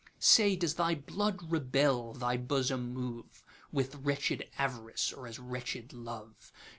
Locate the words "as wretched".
5.27-5.93